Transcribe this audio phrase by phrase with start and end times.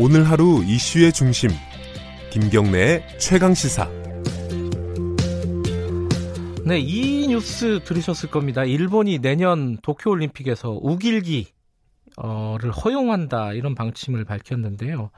[0.00, 1.50] 오늘 하루 이슈의 중심
[2.30, 3.90] 김경래의 최강 시사.
[6.64, 8.62] 네, 이 뉴스 들으셨을 겁니다.
[8.62, 11.50] 일본이 내년 도쿄 올림픽에서 우길기를
[12.84, 15.10] 허용한다 이런 방침을 밝혔는데요.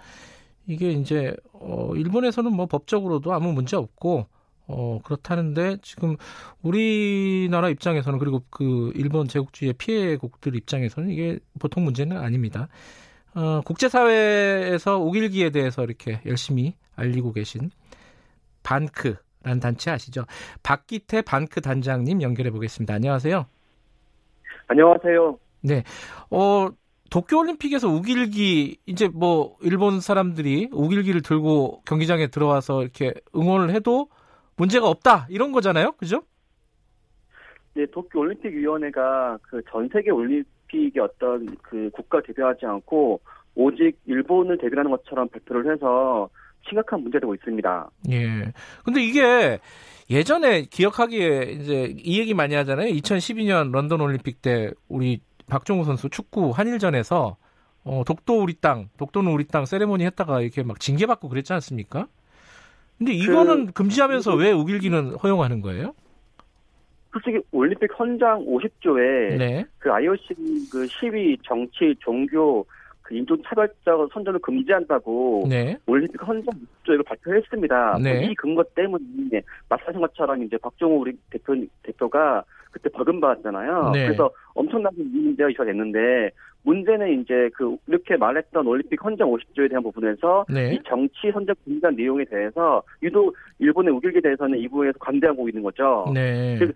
[0.66, 4.28] 이게 이제 어, 일본에서는 뭐 법적으로도 아무 문제 없고
[4.66, 6.16] 어, 그렇다는데 지금
[6.62, 12.68] 우리나라 입장에서는 그리고 그 일본 제국주의의 피해국들 입장에서는 이게 보통 문제는 아닙니다.
[13.34, 17.70] 어, 국제사회에서 오길기에 대해서 이렇게 열심히 알리고 계신
[18.62, 20.24] 반크라는 단체 아시죠?
[20.62, 22.94] 박기태 반크 단장님 연결해 보겠습니다.
[22.94, 23.46] 안녕하세요.
[24.66, 25.38] 안녕하세요.
[25.62, 25.84] 네.
[26.30, 26.68] 어,
[27.10, 34.08] 도쿄올림픽에서 우길기, 이제 뭐, 일본 사람들이 우길기를 들고 경기장에 들어와서 이렇게 응원을 해도
[34.56, 35.26] 문제가 없다.
[35.28, 35.92] 이런 거잖아요.
[35.92, 36.22] 그죠?
[37.74, 43.20] 네, 도쿄올림픽 위원회가 그 전 세계 올림 픽의 어떤 그 국가 대표하지 않고
[43.54, 46.28] 오직 일본을 대변하는 것처럼 발표를 해서
[46.68, 47.90] 심각한 문제되고 있습니다.
[48.10, 48.52] 예.
[48.84, 49.58] 근데 이게
[50.08, 52.92] 예전에 기억하기에 이제 이 얘기 많이 하잖아요.
[52.92, 57.36] 2012년 런던 올림픽 때 우리 박종우 선수 축구 한일전에서
[57.84, 62.06] 어, 독도 우리 땅, 독도는 우리 땅 세레모니 했다가 이렇게 막 징계받고 그랬지 않습니까?
[62.98, 65.94] 근데 이거는 그, 금지하면서 왜 우길기는 허용하는 거예요?
[67.12, 69.64] 솔직히 올림픽 헌장 50조에 네.
[69.78, 70.34] 그 IOC
[70.70, 72.64] 그 시위, 정치, 종교,
[73.02, 75.76] 그 인종차별적 선전을 금지한다고 네.
[75.86, 77.98] 올림픽 헌장 50조를 발표했습니다.
[78.02, 78.26] 네.
[78.26, 83.90] 이 근거 때문에 말씀하신 것처럼 이제 박종호 우리 대표 대표가 그때 벌금 받았잖아요.
[83.92, 84.06] 네.
[84.06, 86.30] 그래서 엄청나게 문제가 있어졌는데
[86.62, 90.74] 문제는 이제 그 이렇게 말했던 올림픽 헌정 50조에 대한 부분에서 네.
[90.74, 96.06] 이 정치 선정 금지한 내용에 대해서 유독 일본의 우길기에 대해서는 이 부분에서 관대하고 있는 거죠.
[96.12, 96.58] 네.
[96.58, 96.66] 저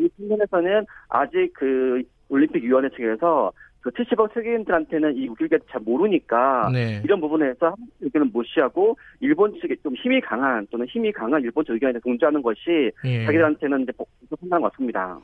[0.00, 7.00] 희 측면에서는 아직 그 올림픽 위원회 측에서 그 70억 세계인들한테는 이 우길기를 잘 모르니까 네.
[7.02, 11.98] 이런 부분에서 의견을 무시하고 일본 측에 좀 힘이 강한 또는 힘이 강한 일본 측 의견에
[12.00, 13.24] 동조하는 것이 예.
[13.24, 15.18] 자기들한테는 이제 복잡한 것 같습니다.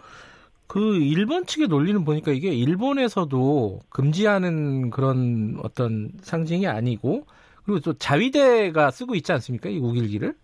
[0.66, 7.24] 그 일본 측의 논리는 보니까 이게 일본에서도 금지하는 그런 어떤 상징이 아니고
[7.64, 9.68] 그리고 또 자위대가 쓰고 있지 않습니까?
[9.68, 10.34] 이 우길기를?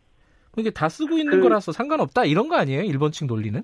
[0.59, 2.83] 이게 다 쓰고 있는 그, 거라서 상관없다 이런 거 아니에요?
[2.83, 3.62] 일본 측 논리는?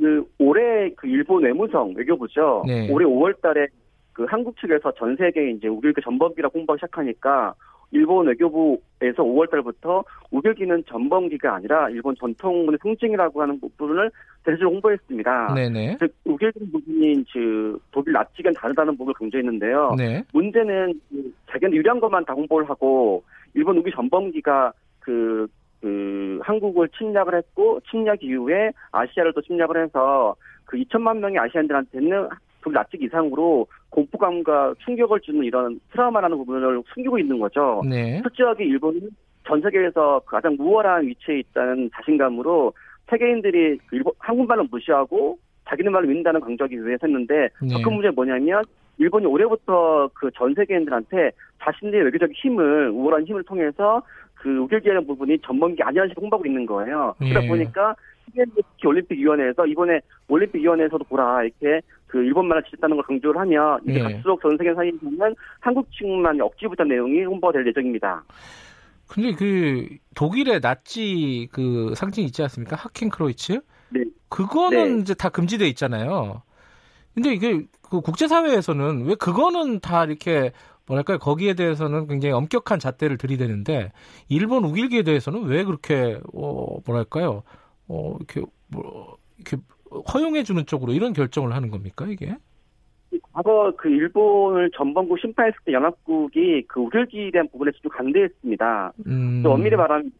[0.00, 2.64] 그 올해 그 일본 외무성 외교부죠.
[2.66, 2.90] 네.
[2.90, 3.68] 올해 5월달에
[4.14, 7.54] 그 한국 측에서 전 세계에 이제 우길기 전범기라 홍보하기 시작하니까
[7.92, 14.10] 일본 외교부에서 5월달부터 우길기는 전범기가 아니라 일본 전통문의 상징이라고 하는 부분을
[14.44, 15.54] 대대적으로 홍보했습니다.
[15.54, 15.96] 네네.
[15.98, 19.94] 즉 우길기 부분이 그 독일 나치견 다르다는 부분을 강조했는데요.
[19.98, 20.22] 네.
[20.32, 23.22] 문제는 그 자기는 유리한 것만 다 홍보를 하고
[23.54, 25.46] 일본 우기 전범기가 그
[25.80, 32.28] 그 한국을 침략을 했고 침략 이후에 아시아를 또 침략을 해서 그 2천만 명의 아시안들한테는
[32.60, 37.82] 그 납직 이상으로 공포감과 충격을 주는 이런 트라우마라는 부분을 숨기고 있는 거죠.
[37.88, 38.20] 네.
[38.22, 39.08] 특지하게 일본은
[39.46, 42.72] 전 세계에서 가장 우월한 위치에 있다는 자신감으로
[43.08, 47.68] 세계인들이 그 일본 한국말을 무시하고 자기네 말을 믿는다는 강조하기 위해서 했는데 네.
[47.74, 48.62] 더큰 문제는 뭐냐면
[48.98, 51.30] 일본이 올해부터 그 전 세계인들한테
[51.62, 54.02] 자신들의 외교적 힘을 우월한 힘을 통해서
[54.40, 57.14] 그 우결기하는 부분이 전범기 식으로 홍보하고 있는 거예요.
[57.18, 57.48] 그러다 예.
[57.48, 64.02] 보니까 특히 올림픽위원회에서 이번에 올림픽위원회에서도 보라 이렇게 그 일본말을 지켰다는 걸 강조를 하면 이제 예.
[64.02, 68.24] 갈수록 전 세계 사이에서는 한국 측만 억지부터 내용이 홍보가 될 예정입니다.
[69.08, 72.76] 근데 그 독일의 나치 그 상징 있지 않습니까?
[72.76, 73.60] 하켄크로이츠?
[73.90, 74.04] 네.
[74.28, 75.00] 그거는 네.
[75.00, 76.42] 이제 다 금지돼 있잖아요.
[77.14, 80.52] 근데 이게 그 국제사회에서는 왜 그거는 다 이렇게
[80.86, 83.92] 뭐랄까요 거기에 대해서는 굉장히 엄격한 잣대를 들이대는데
[84.28, 87.42] 일본 우길기에 대해서는 왜 그렇게 어 뭐랄까요
[87.88, 89.56] 어 이렇게 뭐 이렇게
[90.12, 92.36] 허용해 주는 쪽으로 이런 결정을 하는 겁니까 이게?
[93.32, 98.92] 과거 그 일본을 전범국 심판했을 때 연합국이 그 우길기에 대한 부분에 좀 반대했습니다.
[99.06, 99.40] 음.
[99.42, 100.12] 또 엄밀히 말하면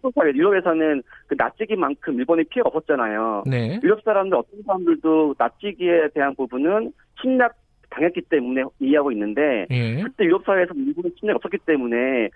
[0.00, 3.44] 소속사회 유럽에서는 그 납치기만큼 일본의 피해가 없었잖아요.
[3.46, 3.80] 네.
[3.82, 7.54] 유럽 사람들 어떤 사람들도 납치기에 대한 부분은 침략
[7.90, 10.02] 당했기 때문에 이해하고 있는데 예.
[10.02, 12.28] 그때 유럽 사회에서 일본의 침략이 없었기 때문에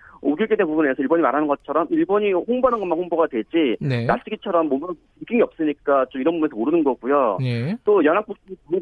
[0.55, 4.05] 된 부분에서 일본이 말하는 것처럼 일본이 홍보하는 것만 홍보가 되지 네.
[4.05, 7.37] 나치기처럼 몸으로 느낌이 없으니까 좀 이런 부분에서 모르는 거고요.
[7.41, 7.75] 예.
[7.83, 8.37] 또 연합국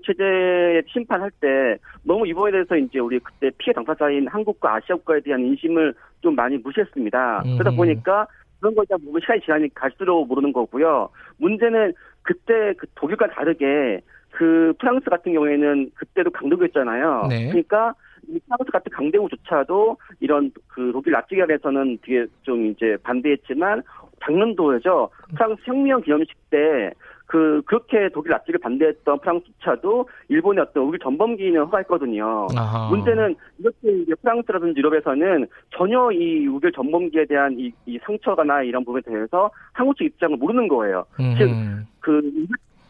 [0.06, 5.41] 체제 심판할 때 너무 이번에 대해서 이제 우리 그때 피해 당사자인 한국과 아시아 국가에 대한
[5.41, 7.44] 인심을 좀 많이 무시했습니다.
[7.45, 7.57] 음.
[7.57, 8.27] 그러다 보니까
[8.59, 11.09] 그런 거에 대한 부분 시간이 지나니 갈수록 모르는 거고요.
[11.38, 14.01] 문제는 그때 그 독일과 다르게
[14.31, 17.28] 그 프랑스 같은 경우에는 그때도 강대국이었잖아요.
[17.30, 17.48] 네.
[17.50, 17.94] 그러니까
[18.28, 23.83] 이 프랑스 같은 강대국조차도 이런 그 독일 나치기에서는 되게 좀 이제 반대했지만
[24.24, 25.10] 작년도에죠.
[25.36, 26.92] 프랑스 혁명 기념식 때
[27.31, 32.48] 그 그렇게 독일 납치를 반대했던 프랑스차도 일본의 어떤 우리 전범기는 허가했거든요.
[32.57, 32.89] 아하.
[32.89, 39.01] 문제는 이렇게 이제 프랑스라든지 유럽에서는 전혀 이 우길 전범기에 대한 이, 이 상처가나 이런 부분에
[39.06, 41.06] 대해서 한국 측 입장을 모르는 거예요.
[41.38, 42.22] 즉그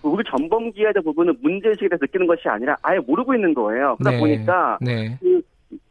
[0.03, 3.95] 우리 전범기에 대한 부분은 문제의식에 대해서 느끼는 것이 아니라 아예 모르고 있는 거예요.
[3.97, 4.19] 그러다 네.
[4.19, 5.17] 보니까 네.
[5.19, 5.41] 그,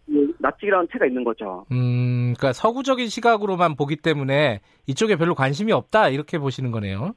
[0.06, 1.64] 그 납치라는 체가 있는 거죠.
[1.70, 7.14] 음, 그러니까 서구적인 시각으로만 보기 때문에 이쪽에 별로 관심이 없다 이렇게 보시는 거네요.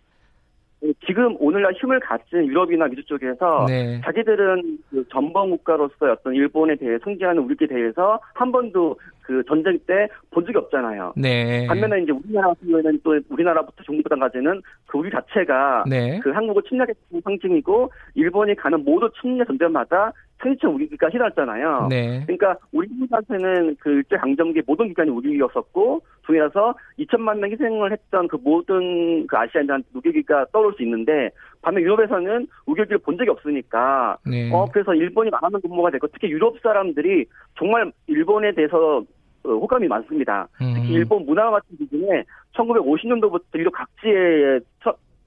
[1.05, 4.01] 지금 오늘날 힘을 가진 유럽이나 미주 쪽에서 네.
[4.03, 10.07] 자기들은 그 전범 국가로서의 어떤 일본에 대해 승진하는 우리에 대해서 한 번도 그 전쟁 때
[10.31, 11.13] 본 적이 없잖아요.
[11.15, 11.65] 네.
[11.67, 16.19] 반면에 이제 우리나라 같은 경우에는 또 우리나라부터 중국부터까지는 그 우리 자체가 네.
[16.23, 20.11] 그 한국을 침략했던 상징이고 일본이 가는 모든 침략 전쟁마다
[20.43, 21.87] 상처 우리가 실었잖아요.
[21.89, 22.21] 네.
[22.25, 28.37] 그러니까 우리 한국한테는 그 일제 강점기 모든 기간이 우리였었고 동일해서 2천만 명 희생을 했던 그
[28.43, 31.29] 모든 그 아시아인들한테 우길기가 떠올 수 있는데
[31.61, 34.51] 반면 유럽에서는 우길기를 본 적이 없으니까 네.
[34.53, 37.25] 어 그래서 일본이 망하는 군모가 되고 특히 유럽 사람들이
[37.57, 39.03] 정말 일본에 대해서
[39.45, 40.47] 어, 호감이 많습니다.
[40.57, 40.93] 특히 음.
[40.93, 42.23] 일본 문화 같은 부분에
[42.55, 44.59] 1950년도부터 유럽 각지에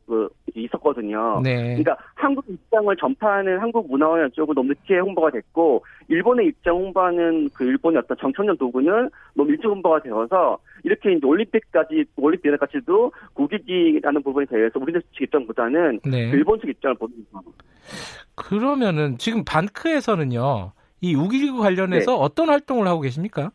[0.06, 1.40] 그 있었거든요.
[1.42, 1.76] 네.
[1.76, 7.64] 그러니까 한국 입장을 전파하는 한국 문화원 쪽은 너무 늦게 홍보가 됐고 일본의 입장 홍보하는 그
[7.64, 14.78] 일본의 어떤 정청년 도구는 너무 일찍 홍보가 되어서 이렇게 이제 올림픽까지 올림픽까지도 국익이라는 부분에 대해서
[14.78, 16.30] 우리들 측 입장보다는 네.
[16.30, 17.50] 일본 측 입장을 보는 거죠.
[18.36, 22.18] 그러면은 지금 반크에서는요 이 우기기구 관련해서 네.
[22.20, 23.50] 어떤 활동을 하고 계십니까?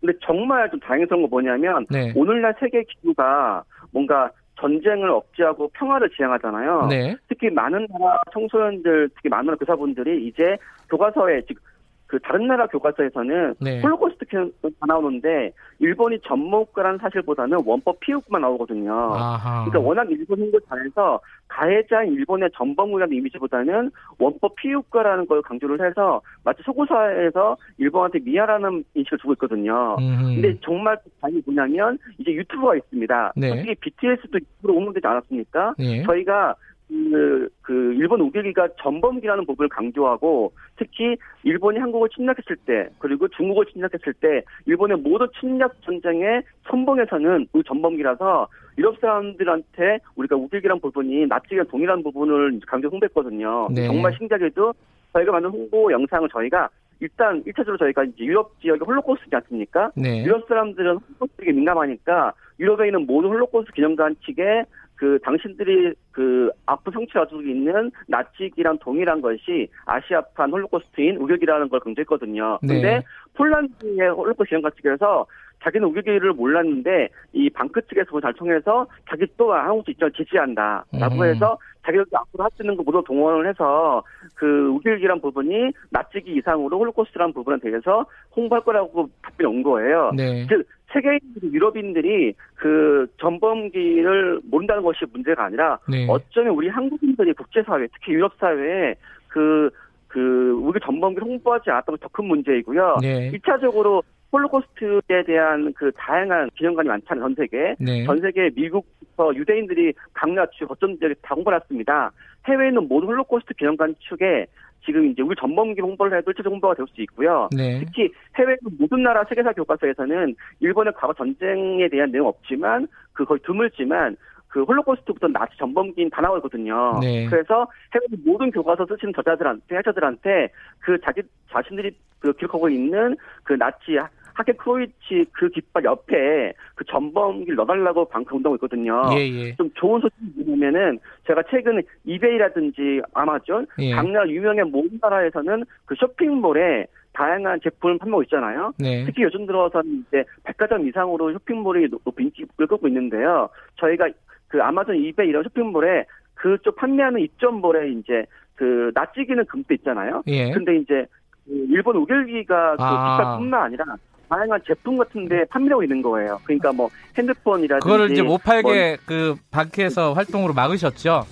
[0.00, 2.12] 근데 정말 좀 다행스러운 거 뭐냐면 네.
[2.14, 6.86] 오늘날 세계 기구가 뭔가 전쟁을 억제하고 평화를 지향하잖아요.
[6.88, 7.16] 네.
[7.28, 10.56] 특히 많은 나라 청소년들, 특히 많은 교사분들이 이제
[10.90, 11.62] 교과서에 지금
[12.08, 13.82] 그 다른 나라 교과서에서는 네.
[13.82, 18.92] 홀로코스트 가 나오는데 일본이 전문가라는 사실보다는 원법 피우고만 나오거든요.
[19.14, 19.66] 아하.
[19.66, 26.62] 그러니까 워낙 일본 힘들 잘해서 가해자인 일본의 전범이라는 이미지보다는 원법 피우과라는 걸 강조를 해서 마치
[26.62, 29.96] 소고사에서 일본한테 미안하는 인식을 주고 있거든요.
[29.98, 30.34] 음흠.
[30.34, 33.32] 근데 정말 다행이 뭐냐면 이제 유튜브가 있습니다.
[33.36, 33.48] 네.
[33.50, 35.74] 솔직히 BTS도 유튜브로 오문되지 않았습니까?
[35.78, 36.02] 네.
[36.04, 36.54] 저희가
[36.88, 44.14] 그, 그 일본 우길기가 전범기라는 부분을 강조하고 특히 일본이 한국을 침략했을 때 그리고 중국을 침략했을
[44.14, 48.48] 때 일본의 모든 침략 전쟁의 선봉에서는 우리 전범기라서
[48.78, 53.68] 유럽 사람들한테 우리가 우길기란 부분이 나치가 동일한 부분을 강조 홍보했거든요.
[53.70, 53.86] 네.
[53.86, 54.72] 정말 신기하게도
[55.12, 56.68] 저희가 만든 홍보 영상을 저희가
[57.00, 59.90] 일단 1차적으로 저희가 이제 유럽 지역의 홀로코스트지 않습니까?
[59.94, 60.24] 네.
[60.24, 64.64] 유럽 사람들은 홀로코스트에 민감하니까 유럽에 있는 모든 홀로코스트 기념관 측에
[64.98, 72.58] 그 당신들이 그 아프 성취를 가지고 있는 나치기랑 동일한 것이 아시아판 홀로코스트인 우격이라는 걸 강조했거든요.
[72.62, 72.74] 네.
[72.74, 73.02] 근데
[73.34, 75.26] 폴란드의 홀로코스트 기념관 측에서
[75.62, 81.24] 자기는 욱일기를 몰랐는데 이 반크 측에서 잘 통해서 자기 또 한국 입장을 지지한다라고 음.
[81.24, 84.02] 해서 자기들 앞으로 할 수 있는 거 모두 동원을 해서
[84.34, 88.04] 그 욱일기란 부분이 납치기 이상으로 홀로코스트라는 부분에 대해서
[88.36, 90.10] 홍보할 거라고 답변이 온 거예요.
[90.16, 90.46] 네.
[90.48, 96.06] 즉 세계인들이 유럽인들이 그 전범기를 모른다는 것이 문제가 아니라 네.
[96.08, 98.94] 어쩌면 우리 한국인들이 국제사회 특히 유럽 사회에
[99.28, 99.70] 그,
[100.08, 102.96] 그, 우리 전범기를 홍보하지 않았던 것이 더 큰 문제이고요.
[103.02, 103.30] 네.
[103.32, 104.02] 1차적으로
[104.32, 107.74] 홀로코스트에 대한 그 다양한 기념관이 많잖아요, 전 세계.
[107.78, 108.04] 네.
[108.04, 112.12] 전 세계 미국부터 유대인들이 강나치 거점 지역에 다 홍보했습니다.
[112.46, 114.46] 해외에 있는 모든 홀로코스트 기념관 측에
[114.88, 117.50] 지금 이제 우리 전범기 홍보를 해도 일차적 홍보가 될 수 있고요.
[117.54, 117.80] 네.
[117.80, 124.16] 특히 해외 모든 나라 세계사 교과서에서는 일본의 과거 전쟁에 대한 내용 없지만 그 거의 드물지만
[124.48, 126.98] 그 홀로코스트부터 나치 전범기인 다 나오거든요.
[127.02, 127.26] 네.
[127.26, 131.20] 그래서 해외 모든 교과서 쓰시는 저자들한테 해자들한테 그 자기
[131.52, 131.90] 자신들이
[132.20, 133.14] 그 기록하고 있는
[133.44, 133.98] 그 나치
[134.38, 139.02] 하켄크로이츠 그 깃발 옆에 그 전범기를 넣어달라고 반크 운동하고 있거든요.
[139.12, 139.54] 예, 예.
[139.56, 143.90] 좀 좋은 소식이 뭐냐면은 제가 최근 이베이라든지 아마존 예.
[143.90, 148.72] 강남 유명한 모든 나라에서는 그 쇼핑몰에 다양한 제품을 판매하고 있잖아요.
[148.78, 149.04] 네.
[149.06, 153.48] 특히 요즘 들어서는 이제 백화점 이상으로 쇼핑몰이 높은 인기를 끌고 있는데요.
[153.74, 154.08] 저희가
[154.46, 156.04] 그 아마존 이베이 이런 쇼핑몰에
[156.34, 160.22] 그쪽 판매하는 입점몰에 이제 그 낯지기는 금도 있잖아요.
[160.28, 160.52] 예.
[160.52, 161.06] 근데 이제
[161.44, 163.16] 그 일본 우결기가 그 아.
[163.16, 163.84] 깃발뿐만 아니라
[164.28, 166.38] 다양한 제품 같은데 판매하고 있는 거예요.
[166.44, 171.26] 그러니까 뭐 핸드폰이라든지 그거를 이제 못 팔게 뭐, 그 방크에서 활동으로 막으셨죠.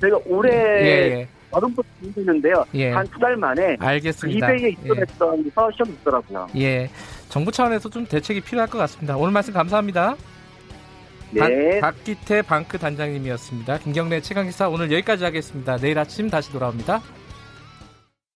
[0.00, 1.28] 제가 올해 예, 예.
[1.54, 2.64] 여름부터 준비했는데요.
[2.74, 2.90] 예.
[2.90, 4.52] 한두 달 만에 알겠습니다.
[4.52, 5.50] 이베이에 입점했던 예.
[5.50, 6.46] 시험이 있더라고요.
[6.56, 6.90] 예,
[7.28, 9.16] 정부 차원에서 좀 대책이 필요할 것 같습니다.
[9.16, 10.16] 오늘 말씀 감사합니다.
[11.30, 11.80] 네.
[11.80, 13.78] 박, 박기태 방크 단장님이었습니다.
[13.78, 15.76] 김경래 최강기사 오늘 여기까지 하겠습니다.
[15.76, 17.00] 내일 아침 다시 돌아옵니다.